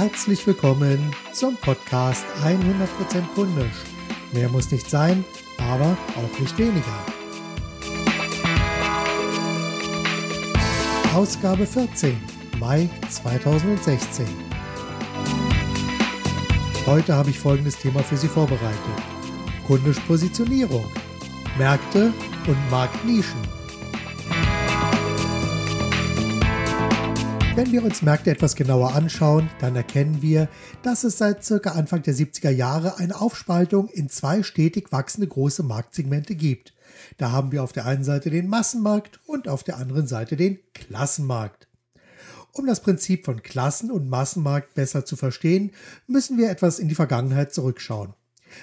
[0.00, 2.56] Herzlich willkommen zum Podcast 100%
[3.34, 3.84] Kundisch.
[4.32, 5.26] Mehr muss nicht sein,
[5.58, 7.04] aber auch nicht weniger.
[11.14, 12.18] Ausgabe 14,
[12.58, 14.24] Mai 2016.
[16.86, 18.78] Heute habe ich folgendes Thema für Sie vorbereitet.
[19.66, 20.90] Kundisch Positionierung,
[21.58, 22.10] Märkte
[22.46, 23.59] und Marktnischen.
[27.60, 30.48] Wenn wir uns Märkte etwas genauer anschauen, dann erkennen wir,
[30.82, 35.62] dass es seit circa Anfang der 70er Jahre eine Aufspaltung in zwei stetig wachsende große
[35.62, 36.72] Marktsegmente gibt.
[37.18, 40.58] Da haben wir auf der einen Seite den Massenmarkt und auf der anderen Seite den
[40.72, 41.68] Klassenmarkt.
[42.52, 45.72] Um das Prinzip von Klassen- und Massenmarkt besser zu verstehen,
[46.06, 48.14] müssen wir etwas in die Vergangenheit zurückschauen.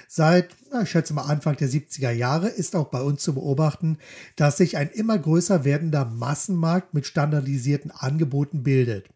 [0.06, 3.98] Seit, ich schätze mal Anfang der 70er Jahre, ist auch bei uns zu beobachten,
[4.36, 9.08] dass sich ein immer größer werdender Massenmarkt mit standardisierten Angeboten bildet.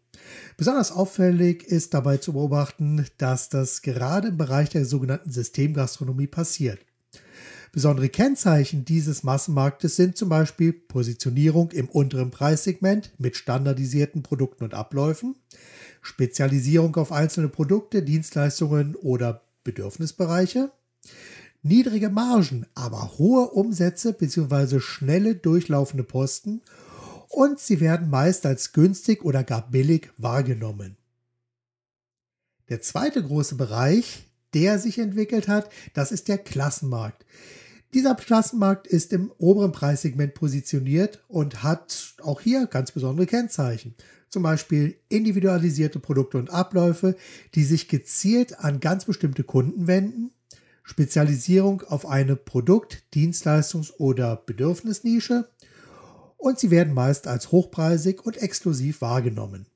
[0.57, 6.79] Besonders auffällig ist dabei zu beobachten, dass das gerade im Bereich der sogenannten Systemgastronomie passiert.
[7.71, 14.75] Besondere Kennzeichen dieses Massenmarktes sind zum Beispiel Positionierung im unteren Preissegment mit standardisierten Produkten und
[14.75, 15.35] Abläufen,
[16.03, 20.71] Spezialisierung auf einzelne Produkte, Dienstleistungen oder Bedürfnisbereiche,
[21.61, 24.79] niedrige Margen, aber hohe Umsätze bzw.
[24.79, 26.61] schnelle durchlaufende Posten
[27.29, 30.97] und sie werden meist als günstig oder gar billig wahrgenommen.
[32.69, 37.25] Der zweite große Bereich, der sich entwickelt hat, das ist der Klassenmarkt.
[37.93, 43.95] Dieser Klassenmarkt ist im oberen Preissegment positioniert und hat auch hier ganz besondere Kennzeichen
[44.33, 47.15] zum Beispiel individualisierte Produkte und Abläufe,
[47.55, 50.31] die sich gezielt an ganz bestimmte Kunden wenden,
[50.83, 55.47] Spezialisierung auf eine Produkt-, Dienstleistungs- oder Bedürfnisnische
[56.35, 59.67] und sie werden meist als hochpreisig und exklusiv wahrgenommen.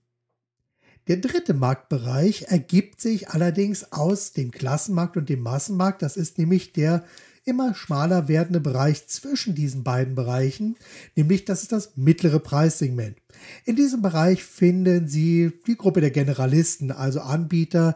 [1.07, 6.01] Der dritte Marktbereich ergibt sich allerdings aus dem Klassenmarkt und dem Massenmarkt.
[6.01, 7.05] Das ist nämlich der
[7.47, 10.75] immer schmaler werdende Bereich zwischen diesen beiden Bereichen,
[11.15, 13.17] nämlich das ist das mittlere Preissegment.
[13.65, 17.95] In diesem Bereich finden Sie die Gruppe der Generalisten, also Anbieter,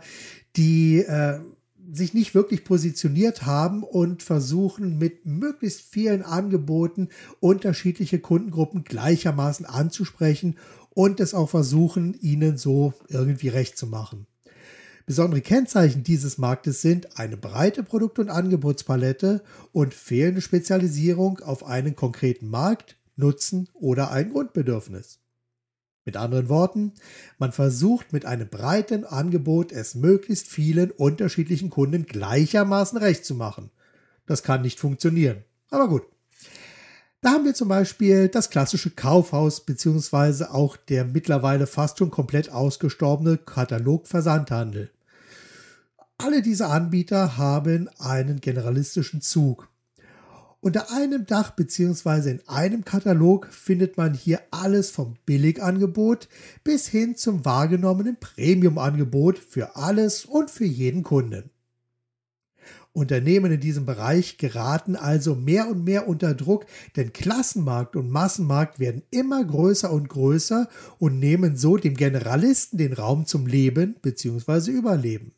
[0.56, 1.40] die äh,
[1.91, 7.09] sich nicht wirklich positioniert haben und versuchen mit möglichst vielen Angeboten
[7.40, 10.56] unterschiedliche Kundengruppen gleichermaßen anzusprechen
[10.94, 14.28] und es auch versuchen, ihnen so irgendwie recht zu machen.
[15.06, 21.95] Besondere Kennzeichen dieses Marktes sind eine breite Produkt- und Angebotspalette und fehlende Spezialisierung auf einen
[21.95, 25.19] konkreten Markt, Nutzen oder ein Grundbedürfnis.
[26.06, 26.94] Mit anderen Worten,
[27.38, 33.69] man versucht mit einem breiten Angebot es möglichst vielen unterschiedlichen Kunden gleichermaßen recht zu machen.
[34.25, 35.44] Das kann nicht funktionieren.
[35.69, 36.03] Aber gut.
[37.23, 42.51] Da haben wir zum Beispiel das klassische Kaufhaus beziehungsweise auch der mittlerweile fast schon komplett
[42.51, 44.89] ausgestorbene Katalogversandhandel.
[46.17, 49.69] Alle diese Anbieter haben einen generalistischen Zug.
[50.61, 56.27] Unter einem Dach beziehungsweise in einem Katalog findet man hier alles vom Billigangebot
[56.63, 61.51] bis hin zum wahrgenommenen Premiumangebot für alles und für jeden Kunden.
[62.93, 66.65] Unternehmen in diesem Bereich geraten also mehr und mehr unter Druck,
[66.95, 70.67] denn Klassenmarkt und Massenmarkt werden immer größer und größer
[70.99, 74.71] und nehmen so dem Generalisten den Raum zum Leben bzw.
[74.71, 75.31] Überleben.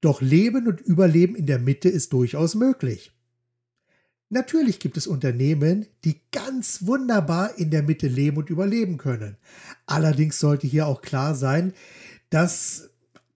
[0.00, 3.12] Doch Leben und Überleben in der Mitte ist durchaus möglich.
[4.30, 9.38] Natürlich gibt es Unternehmen, die ganz wunderbar in der Mitte leben und überleben können.
[9.86, 11.72] Allerdings sollte hier auch klar sein,
[12.28, 12.90] dass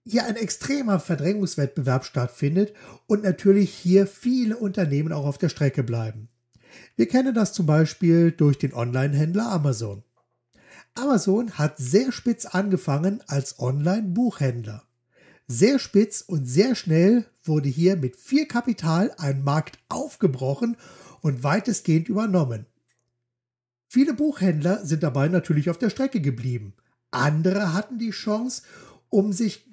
[0.05, 2.73] hier ein extremer Verdrängungswettbewerb stattfindet
[3.07, 6.29] und natürlich hier viele Unternehmen auch auf der Strecke bleiben.
[6.95, 10.03] Wir kennen das zum Beispiel durch den Online-Händler Amazon.
[10.95, 14.83] Amazon hat sehr spitz angefangen als Online-Buchhändler.
[15.47, 20.77] Sehr spitz und sehr schnell wurde hier mit viel Kapital ein Markt aufgebrochen
[21.21, 22.65] und weitestgehend übernommen.
[23.87, 26.73] Viele Buchhändler sind dabei natürlich auf der Strecke geblieben.
[27.11, 28.63] Andere hatten die Chance,
[29.09, 29.72] um sich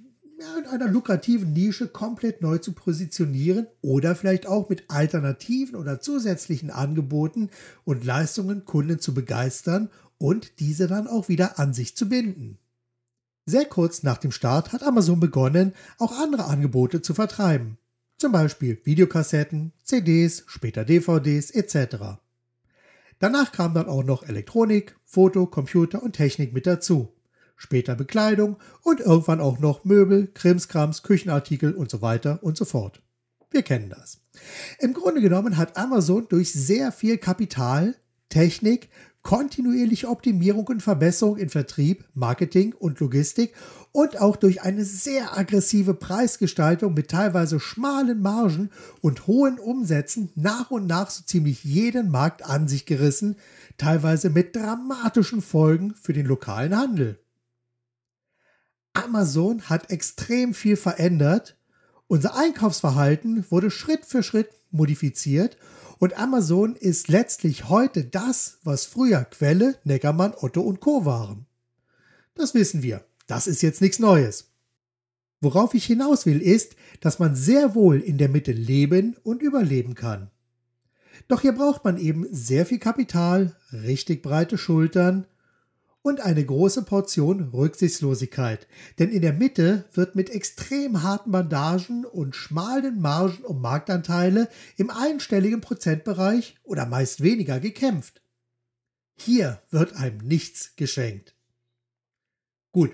[0.58, 6.70] in einer lukrativen Nische komplett neu zu positionieren oder vielleicht auch mit alternativen oder zusätzlichen
[6.70, 7.50] Angeboten
[7.84, 12.58] und Leistungen Kunden zu begeistern und diese dann auch wieder an sich zu binden.
[13.44, 17.78] Sehr kurz nach dem Start hat Amazon begonnen, auch andere Angebote zu vertreiben.
[18.16, 22.18] Zum Beispiel Videokassetten, CDs, später DVDs etc.
[23.18, 27.12] Danach kam dann auch noch Elektronik, Foto, Computer und Technik mit dazu
[27.60, 33.02] später Bekleidung und irgendwann auch noch Möbel, Krimskrams, Küchenartikel und so weiter und so fort.
[33.50, 34.18] Wir kennen das.
[34.78, 37.96] Im Grunde genommen hat Amazon durch sehr viel Kapital,
[38.30, 38.88] Technik,
[39.20, 43.52] kontinuierliche Optimierung und Verbesserung in Vertrieb, Marketing und Logistik
[43.92, 48.70] und auch durch eine sehr aggressive Preisgestaltung mit teilweise schmalen Margen
[49.02, 53.36] und hohen Umsätzen nach und nach so ziemlich jeden Markt an sich gerissen,
[53.76, 57.18] teilweise mit dramatischen Folgen für den lokalen Handel.
[58.92, 61.56] Amazon hat extrem viel verändert.
[62.06, 65.56] Unser Einkaufsverhalten wurde Schritt für Schritt modifiziert
[65.98, 71.04] und Amazon ist letztlich heute das, was früher Quelle, Neckermann, Otto und Co.
[71.04, 71.46] waren.
[72.34, 73.04] Das wissen wir.
[73.26, 74.50] Das ist jetzt nichts Neues.
[75.40, 79.94] Worauf ich hinaus will, ist, dass man sehr wohl in der Mitte leben und überleben
[79.94, 80.30] kann.
[81.28, 85.26] Doch hier braucht man eben sehr viel Kapital, richtig breite Schultern
[86.02, 88.66] und eine große Portion Rücksichtslosigkeit.
[88.98, 94.90] Denn in der Mitte wird mit extrem harten Bandagen und schmalen Margen um Marktanteile im
[94.90, 98.22] einstelligen Prozentbereich oder meist weniger gekämpft.
[99.16, 101.34] Hier wird einem nichts geschenkt.
[102.72, 102.92] Gut,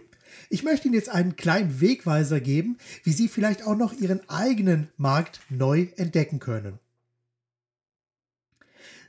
[0.51, 4.89] ich möchte Ihnen jetzt einen kleinen Wegweiser geben, wie Sie vielleicht auch noch Ihren eigenen
[4.97, 6.81] Markt neu entdecken können.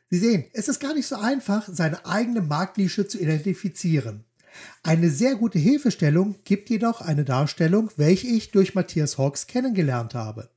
[0.09, 4.23] Sie sehen, es ist gar nicht so einfach, seine eigene Marktnische zu identifizieren.
[4.83, 10.49] Eine sehr gute Hilfestellung gibt jedoch eine Darstellung, welche ich durch Matthias Hawks kennengelernt habe.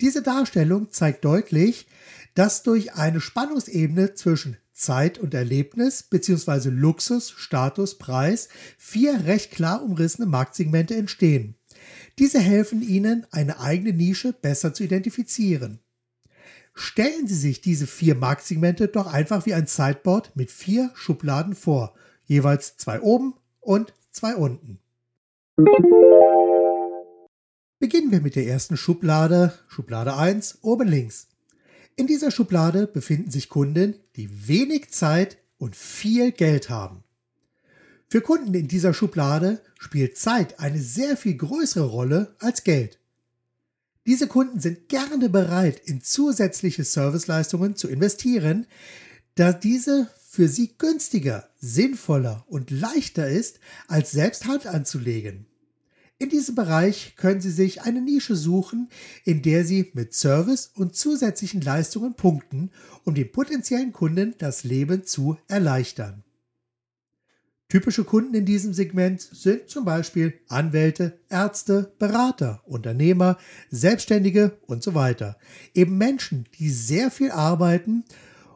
[0.00, 1.86] Diese Darstellung zeigt deutlich,
[2.34, 6.70] dass durch eine Spannungsebene zwischen Zeit und Erlebnis bzw.
[6.70, 8.48] Luxus, Status, Preis
[8.78, 11.56] vier recht klar umrissene Marktsegmente entstehen.
[12.18, 15.80] Diese helfen Ihnen, eine eigene Nische besser zu identifizieren.
[16.80, 21.92] Stellen Sie sich diese vier Marktsegmente doch einfach wie ein Sideboard mit vier Schubladen vor,
[22.24, 24.78] jeweils zwei oben und zwei unten.
[27.80, 31.26] Beginnen wir mit der ersten Schublade, Schublade 1, oben links.
[31.96, 37.02] In dieser Schublade befinden sich Kunden, die wenig Zeit und viel Geld haben.
[38.08, 43.00] Für Kunden in dieser Schublade spielt Zeit eine sehr viel größere Rolle als Geld.
[44.08, 48.66] Diese Kunden sind gerne bereit, in zusätzliche Serviceleistungen zu investieren,
[49.34, 55.44] da diese für sie günstiger, sinnvoller und leichter ist, als selbst Hand anzulegen.
[56.16, 58.88] In diesem Bereich können Sie sich eine Nische suchen,
[59.24, 62.70] in der Sie mit Service und zusätzlichen Leistungen punkten,
[63.04, 66.24] um den potenziellen Kunden das Leben zu erleichtern.
[67.68, 73.36] Typische Kunden in diesem Segment sind zum Beispiel Anwälte, Ärzte, Berater, Unternehmer,
[73.70, 75.36] Selbstständige und so weiter.
[75.74, 78.04] Eben Menschen, die sehr viel arbeiten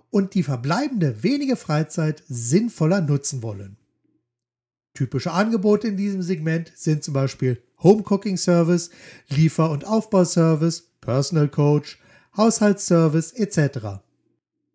[0.09, 3.77] und die verbleibende wenige Freizeit sinnvoller nutzen wollen.
[4.95, 8.89] Typische Angebote in diesem Segment sind zum Beispiel Home Cooking Service,
[9.29, 11.99] Liefer- und Aufbauservice, Personal Coach,
[12.35, 14.01] Haushaltsservice etc.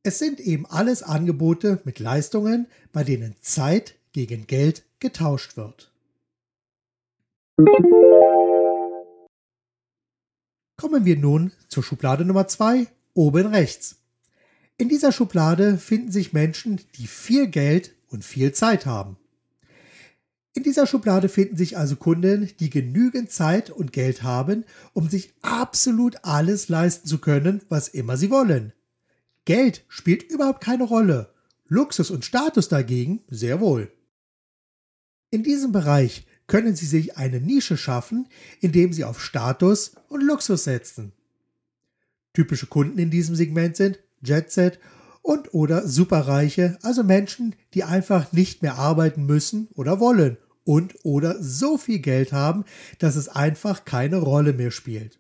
[0.04, 5.92] Es sind eben alles Angebote mit Leistungen, bei denen Zeit gegen Geld getauscht wird.
[10.76, 13.98] Kommen wir nun zur Schublade Nummer 2, oben rechts.
[14.78, 19.18] In dieser Schublade finden sich Menschen, die viel Geld und viel Zeit haben.
[20.56, 25.32] In dieser Schublade finden sich also Kunden, die genügend Zeit und Geld haben, um sich
[25.44, 28.74] absolut alles leisten zu können, was immer sie wollen.
[29.46, 31.30] Geld spielt überhaupt keine Rolle,
[31.68, 33.92] Luxus und Status dagegen sehr wohl.
[35.30, 38.28] In diesem Bereich können Sie sich eine Nische schaffen,
[38.62, 41.12] indem Sie auf Status und Luxus setzen.
[42.34, 44.80] Typische Kunden in diesem Segment sind Jetset
[45.22, 51.42] und oder Superreiche, also Menschen, die einfach nicht mehr arbeiten müssen oder wollen und oder
[51.42, 52.64] so viel Geld haben,
[53.00, 55.20] dass es einfach keine Rolle mehr spielt.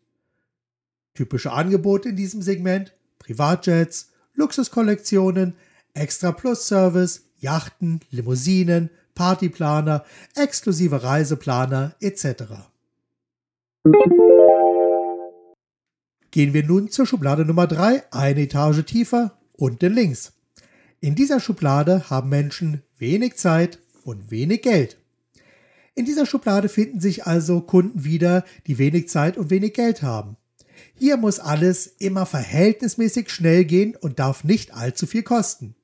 [1.13, 5.55] Typische Angebote in diesem Segment Privatjets, Luxuskollektionen,
[5.93, 10.05] Extra Plus Service, Yachten, Limousinen, Partyplaner,
[10.35, 12.43] exklusive Reiseplaner etc.
[16.29, 20.33] Gehen wir nun zur Schublade Nummer 3, eine Etage tiefer, unten links.
[20.99, 24.97] In dieser Schublade haben Menschen wenig Zeit und wenig Geld.
[25.95, 30.37] In dieser Schublade finden sich also Kunden wieder, die wenig Zeit und wenig Geld haben.
[30.93, 35.75] Hier muss alles immer verhältnismäßig schnell gehen und darf nicht allzu viel kosten.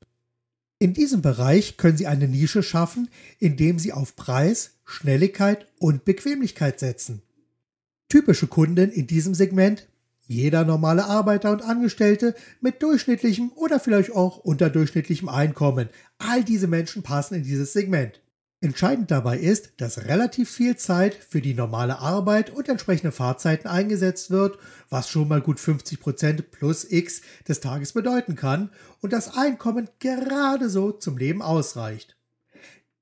[0.84, 3.08] In diesem Bereich können Sie eine Nische schaffen,
[3.40, 7.22] indem Sie auf Preis, Schnelligkeit und Bequemlichkeit setzen.
[8.10, 9.88] Typische Kunden in diesem Segment
[10.28, 15.88] jeder normale Arbeiter und Angestellte mit durchschnittlichem oder vielleicht auch unterdurchschnittlichem Einkommen.
[16.18, 18.20] All diese Menschen passen in dieses Segment.
[18.64, 24.32] Entscheidend dabei ist, dass relativ viel Zeit für die normale Arbeit und entsprechende Fahrzeiten eingesetzt
[24.32, 24.58] wird,
[24.90, 28.70] was schon mal gut 50% plus X des Tages bedeuten kann
[29.02, 32.16] und das Einkommen gerade so zum Leben ausreicht.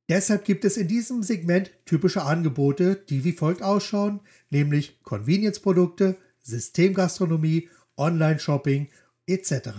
[0.09, 7.69] Deshalb gibt es in diesem Segment typische Angebote, die wie folgt ausschauen, nämlich Convenience-Produkte, Systemgastronomie,
[7.97, 8.89] Online-Shopping
[9.27, 9.69] etc.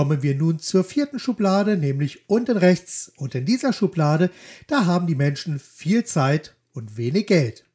[0.00, 3.12] Kommen wir nun zur vierten Schublade, nämlich unten rechts.
[3.16, 4.30] Und in dieser Schublade,
[4.66, 7.66] da haben die Menschen viel Zeit und wenig Geld.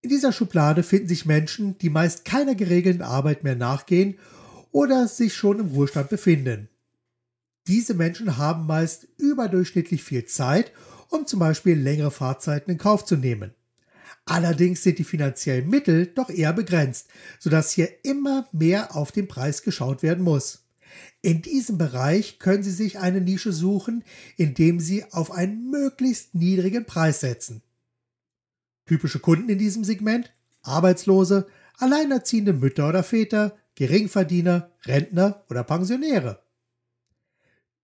[0.00, 4.18] In dieser Schublade finden sich Menschen, die meist keiner geregelten Arbeit mehr nachgehen
[4.72, 6.70] oder sich schon im Ruhestand befinden.
[7.66, 10.72] Diese Menschen haben meist überdurchschnittlich viel Zeit,
[11.10, 13.52] um zum Beispiel längere Fahrzeiten in Kauf zu nehmen.
[14.24, 17.08] Allerdings sind die finanziellen Mittel doch eher begrenzt,
[17.38, 20.60] sodass hier immer mehr auf den Preis geschaut werden muss.
[21.22, 24.04] In diesem Bereich können Sie sich eine Nische suchen,
[24.36, 27.62] indem Sie auf einen möglichst niedrigen Preis setzen.
[28.86, 30.32] Typische Kunden in diesem Segment
[30.62, 31.46] Arbeitslose,
[31.78, 36.42] alleinerziehende Mütter oder Väter, Geringverdiener, Rentner oder Pensionäre.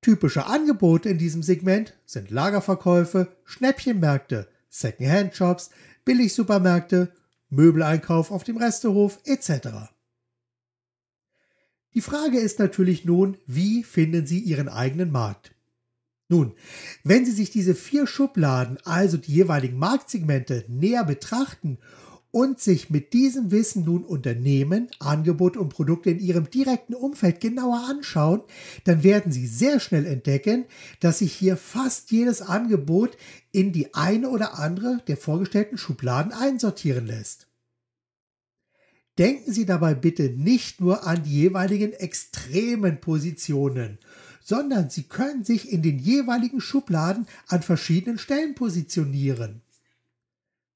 [0.02, 5.70] Typische Angebote in diesem Segment sind Lagerverkäufe, Schnäppchenmärkte, Secondhand-Shops,
[6.04, 7.12] Billigsupermärkte,
[7.48, 9.95] Möbeleinkauf auf dem Restehof etc.
[11.96, 15.54] Die Frage ist natürlich nun, wie finden Sie Ihren eigenen Markt?
[16.28, 16.52] Nun,
[17.04, 21.78] wenn Sie sich diese vier Schubladen, also die jeweiligen Marktsegmente, näher betrachten
[22.30, 27.86] und sich mit diesem Wissen nun Unternehmen, Angebote und Produkte in Ihrem direkten Umfeld genauer
[27.88, 28.42] anschauen,
[28.84, 30.66] dann werden Sie sehr schnell entdecken,
[31.00, 33.16] dass sich hier fast jedes Angebot
[33.52, 37.45] in die eine oder andere der vorgestellten Schubladen einsortieren lässt.
[39.18, 43.99] Denken Sie dabei bitte nicht nur an die jeweiligen extremen Positionen,
[44.42, 49.62] sondern Sie können sich in den jeweiligen Schubladen an verschiedenen Stellen positionieren.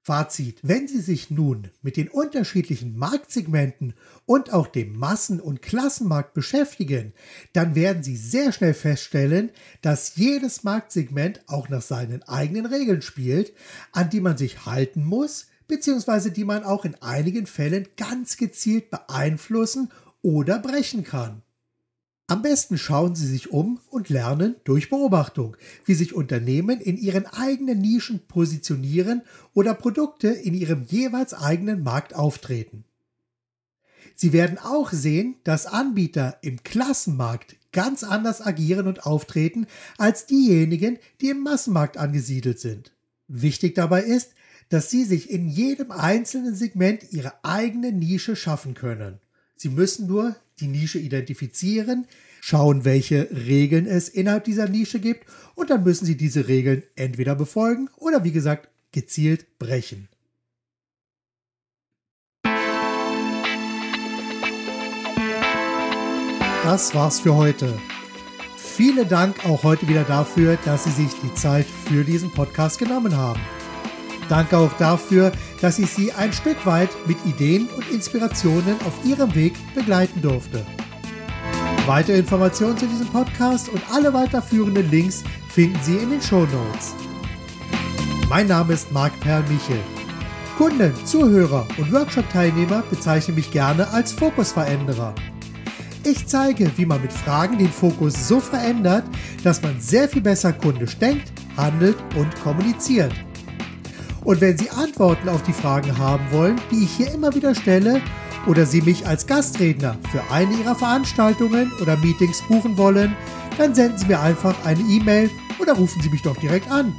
[0.02, 3.92] Fazit, wenn Sie sich nun mit den unterschiedlichen Marktsegmenten
[4.24, 7.12] und auch dem Massen- und Klassenmarkt beschäftigen,
[7.52, 9.50] dann werden Sie sehr schnell feststellen,
[9.82, 13.52] dass jedes Marktsegment auch nach seinen eigenen Regeln spielt,
[13.92, 18.90] an die man sich halten muss, beziehungsweise die man auch in einigen Fällen ganz gezielt
[18.90, 21.42] beeinflussen oder brechen kann.
[22.26, 27.26] Am besten schauen Sie sich um und lernen durch Beobachtung, wie sich Unternehmen in ihren
[27.26, 29.22] eigenen Nischen positionieren
[29.52, 32.84] oder Produkte in ihrem jeweils eigenen Markt auftreten.
[34.14, 39.66] Sie werden auch sehen, dass Anbieter im Klassenmarkt ganz anders agieren und auftreten
[39.98, 42.92] als diejenigen, die im Massenmarkt angesiedelt sind.
[43.28, 44.34] Wichtig dabei ist,
[44.70, 49.18] dass Sie sich in jedem einzelnen Segment Ihre eigene Nische schaffen können.
[49.56, 52.06] Sie müssen nur die Nische identifizieren,
[52.40, 57.34] schauen, welche Regeln es innerhalb dieser Nische gibt und dann müssen Sie diese Regeln entweder
[57.34, 60.08] befolgen oder wie gesagt gezielt brechen.
[66.62, 67.76] Das war's für heute.
[68.56, 73.16] Vielen Dank auch heute wieder dafür, dass Sie sich die Zeit für diesen Podcast genommen
[73.16, 73.40] haben.
[74.30, 79.34] Danke auch dafür, dass ich Sie ein Stück weit mit Ideen und Inspirationen auf Ihrem
[79.34, 80.64] Weg begleiten durfte.
[81.84, 86.94] Weitere Informationen zu diesem Podcast und alle weiterführenden Links finden Sie in den Show Notes.
[88.28, 89.80] Mein Name ist Marc Perl Michel.
[90.56, 95.12] Kunden, Zuhörer und Workshop-Teilnehmer bezeichnen mich gerne als Fokusveränderer.
[96.04, 99.04] Ich zeige, wie man mit Fragen den Fokus so verändert,
[99.42, 103.12] dass man sehr viel besser kundisch denkt, handelt und kommuniziert.
[104.30, 108.00] Und wenn Sie Antworten auf die Fragen haben wollen, die ich hier immer wieder stelle,
[108.46, 113.16] oder Sie mich als Gastredner für eine Ihrer Veranstaltungen oder Meetings buchen wollen,
[113.58, 116.94] dann senden Sie mir einfach eine E-Mail oder rufen Sie mich doch direkt an.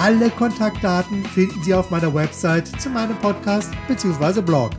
[0.00, 4.40] Alle Kontaktdaten finden Sie auf meiner Website zu meinem Podcast bzw.
[4.40, 4.70] Blog.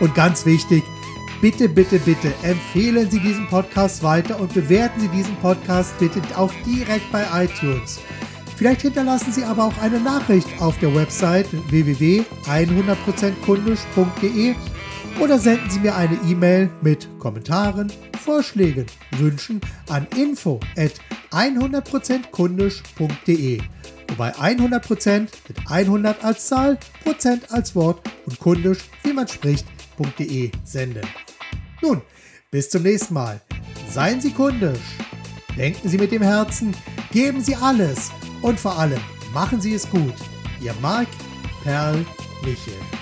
[0.00, 0.82] Und ganz wichtig,
[1.42, 6.52] bitte, bitte, bitte empfehlen Sie diesen Podcast weiter und bewerten Sie diesen Podcast bitte auch
[6.64, 8.00] direkt bei iTunes.
[8.56, 14.54] Vielleicht hinterlassen Sie aber auch eine Nachricht auf der Website www.100%kundisch.de
[15.20, 17.92] oder senden Sie mir eine E-Mail mit Kommentaren,
[18.24, 18.86] Vorschlägen,
[19.18, 19.60] Wünschen
[19.90, 20.92] an info at
[21.32, 23.60] 100%kundisch.de
[24.08, 31.06] wobei 100% mit 100 als Zahl, Prozent als Wort und kundisch, wie man spricht.de senden.
[31.82, 32.00] Nun,
[32.50, 33.42] bis zum nächsten Mal.
[33.90, 34.96] Seien Sie kundisch.
[35.58, 36.74] Denken Sie mit dem Herzen,
[37.12, 38.10] geben Sie alles
[38.46, 39.00] und vor allem,
[39.34, 40.14] machen Sie es gut.
[40.60, 41.08] Ihr Marc
[41.64, 42.06] Perl
[42.44, 42.95] Michel.